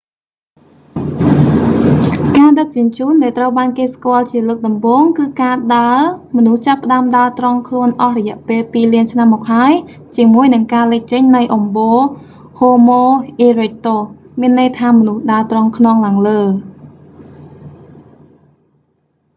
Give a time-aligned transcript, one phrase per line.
[2.37, 6.01] ការដឹកជញ្ជូនដែលត្រូវបានគេស្គាល់ជាលើកដំបូង គឺការដើរ
[6.37, 9.73] មនុស្សចាប់ផ្តើមដើរត្រង់ខ្លួនអស់រយៈពេលពីរលានឆ្នាំមកហើយ
[10.15, 11.99] ជាមួយនឹងការលេចចេញនៃអំបូរ
[12.59, 13.03] ហូម៉ូ
[13.39, 16.41] អ៊ីរិចទូស homo erectus មានន័យថាមនុស្សដើរត្រង់ខ្នងឡើងលើ